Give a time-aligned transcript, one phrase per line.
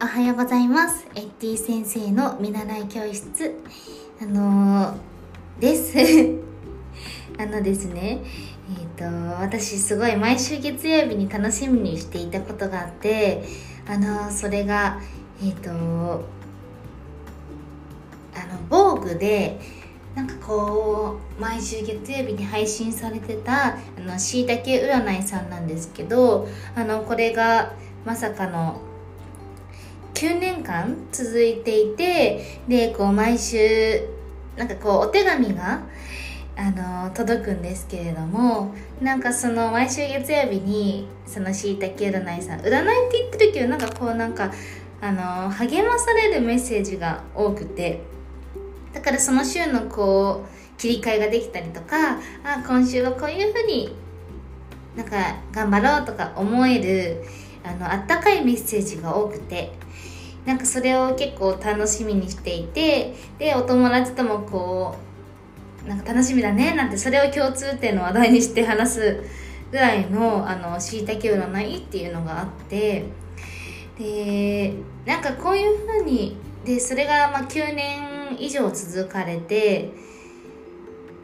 [0.00, 1.08] おはようございます。
[1.16, 3.56] エッティ先生の見習い教室、
[4.22, 5.98] あのー、です。
[7.36, 8.20] あのですね、
[8.70, 13.42] えっ、ー、と、私すごい毎週月曜日に楽しみにしていたことがあって、
[13.88, 15.00] あのー、それが、
[15.44, 16.22] えっ、と、あの、
[18.70, 19.58] 防具で、
[20.14, 28.80] なんかこう毎週月曜日に配信されてたあのしいたけ占いさんなんですけどあのこれがまさかの
[30.18, 34.00] 9年間続いていてでこう毎週
[34.56, 35.82] なんかこうお手紙が
[36.56, 36.70] あ
[37.06, 44.50] の届くんですけれどもなんかその毎週月曜日にそのしいたけ占いさん占いって言ってるけどなんかこうなんか
[45.00, 48.00] あの励まされるメッセージが多くて
[48.92, 53.94] だからその週のこう切り替えができたりとかあ今週はこういうふうに
[54.96, 57.22] なんか頑張ろうとか思える
[57.64, 59.72] あのあったかいメッセージが多くて。
[60.46, 64.96] なんかそれを結構楽しみにしていてでお友達ともこ
[65.84, 69.24] うなんか楽しみだねなんてそれを共通点の話題にして話す
[69.70, 73.04] ぐらいのあのしいたけ占いっていうのがあって。
[73.98, 74.74] で
[75.04, 79.90] なんかこういうふうにでそれがまあ9年以上続かれて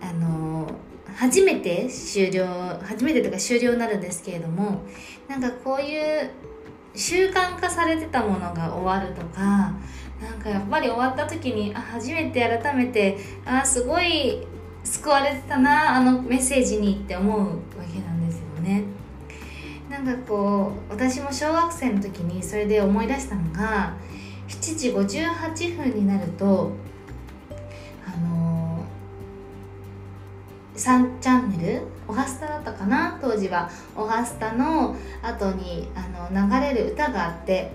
[0.03, 0.67] あの
[1.15, 2.47] 初めて終了
[2.83, 4.83] 初めてとか終了になるんですけれども
[5.29, 6.31] なんかこういう
[6.95, 9.73] 習慣化されてたものが終わるとか
[10.21, 14.47] なんかやっぱり終わった時にあ初めて改めてあすごい
[14.85, 18.85] 救われてたなあのメッセージにって思うわけなんですよね。
[19.91, 23.95] なんかこう私も小学生の時にそれで思い出したのが
[24.49, 26.73] 7時58分になると
[30.85, 33.19] 3チャンネルおはスタだったかな？
[33.19, 37.71] 当時はおはスタの後にあの流れる歌があって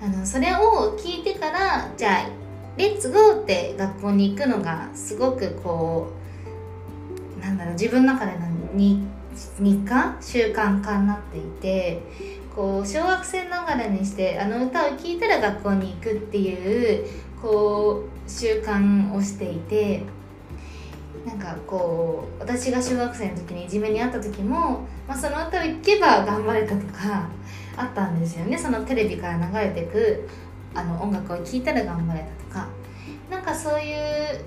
[0.00, 2.28] あのそれを聞いてからじゃあ
[2.76, 6.12] レッツゴーって学校に行くのがすごくこ
[7.36, 9.00] うなんだろう自分の中での日
[9.84, 12.00] 課習慣化になっていて
[12.54, 17.06] こう小学生ながらにしてあの歌を聴いたら学校に行くっていう
[17.42, 20.04] こう習慣をしていて
[21.26, 27.28] なんかこう私が小学生の時にいじめにあった時も、まあ、その歌を聴けば頑張れたとか
[27.76, 28.56] あったんですよね。
[28.56, 30.28] そのテレビから流れてく
[30.74, 32.68] あの音楽を聴いたら頑張れたとか。
[33.30, 34.44] なんかそういう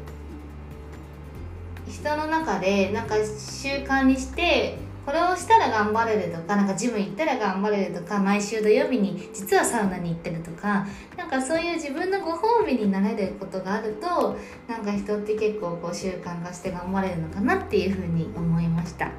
[1.88, 10.88] 人の中でなんか習慣にしてこれをしたら頑張れるとかなんかジム行ったら頑張れるとか毎週土曜日に実はサウナに行ってるとか
[11.18, 14.38] なんかそういう自分のご褒美になれることがあると
[14.68, 19.12] なんか人って結構こう習慣化して頑張れるのかなっていうふうに思いました。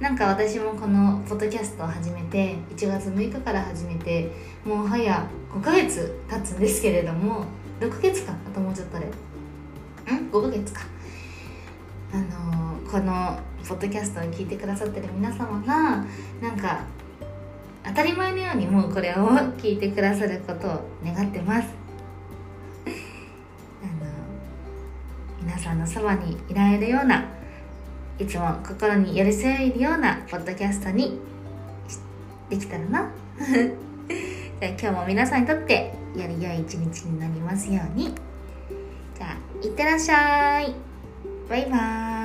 [0.00, 4.30] なんか私もこのポッドキャストを始めて1月6日から始めて
[4.62, 7.46] もう早5ヶ月経つんですけれども
[7.80, 8.32] 6ヶ月か？
[8.32, 9.06] あともうちょっとで。
[9.06, 9.10] ん
[10.30, 10.82] ？5ヶ月か。
[12.12, 13.38] あのー、この
[13.68, 16.04] ポッドキャストを聞いてくださってる皆様が
[16.40, 16.84] なんか
[17.84, 19.28] 当たり前のようにもうこれを
[19.58, 21.68] 聞いてくださることを願ってます。
[23.82, 24.10] あの
[25.42, 27.24] 皆さんのそばにいられるような
[28.18, 31.18] いつも心に寄り添えるようなポッドキャストに
[32.48, 33.10] できたらな。
[34.60, 38.14] じゃあ今日も皆さんにとってより良い一日になりますように。
[39.16, 40.74] じゃあいってらっしゃい。
[41.48, 42.15] バイバーイ。